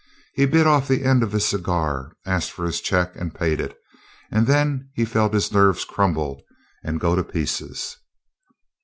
He 0.33 0.47
bit 0.47 0.65
off 0.65 0.87
the 0.87 1.03
end 1.05 1.21
of 1.21 1.31
his 1.31 1.45
cigar, 1.45 2.13
asked 2.25 2.49
for 2.51 2.65
his 2.65 2.81
check, 2.81 3.15
and 3.15 3.35
paid 3.35 3.61
it, 3.61 3.77
and 4.31 4.47
then 4.47 4.89
felt 5.05 5.31
his 5.35 5.51
nerves 5.51 5.85
crumble 5.85 6.41
and 6.83 6.99
go 6.99 7.15
to 7.15 7.23
pieces. 7.23 7.97